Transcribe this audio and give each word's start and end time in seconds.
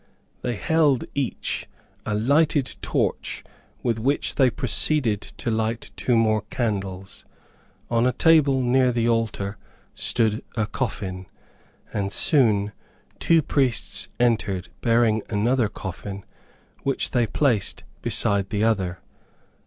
They 0.41 0.55
held, 0.55 1.03
each, 1.13 1.67
a 2.07 2.15
lighted 2.15 2.75
torch 2.81 3.43
with 3.83 3.99
which 3.99 4.33
they 4.33 4.49
proceeded 4.49 5.21
to 5.21 5.51
light 5.51 5.91
two 5.95 6.17
more 6.17 6.41
candles. 6.49 7.23
On 7.91 8.07
a 8.07 8.11
table 8.11 8.63
near 8.63 8.91
the 8.91 9.07
altar, 9.07 9.59
stood 9.93 10.43
a 10.57 10.65
coffin, 10.65 11.27
and 11.93 12.11
soon 12.11 12.71
two 13.19 13.43
priests 13.43 14.09
entered, 14.19 14.69
bearing 14.81 15.21
another 15.29 15.69
coffin, 15.69 16.25
which 16.81 17.11
they 17.11 17.27
placed 17.27 17.83
beside 18.01 18.49
the 18.49 18.63
other. 18.63 19.01